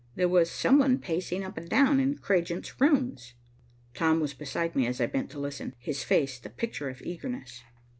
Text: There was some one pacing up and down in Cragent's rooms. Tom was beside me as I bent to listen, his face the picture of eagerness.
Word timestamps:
There 0.15 0.27
was 0.27 0.49
some 0.49 0.79
one 0.79 0.97
pacing 0.97 1.43
up 1.43 1.57
and 1.59 1.69
down 1.69 1.99
in 1.99 2.17
Cragent's 2.17 2.81
rooms. 2.81 3.35
Tom 3.93 4.19
was 4.19 4.33
beside 4.33 4.75
me 4.75 4.87
as 4.87 4.99
I 4.99 5.05
bent 5.05 5.29
to 5.29 5.39
listen, 5.39 5.75
his 5.77 6.03
face 6.03 6.39
the 6.39 6.49
picture 6.49 6.89
of 6.89 7.03
eagerness. 7.03 7.61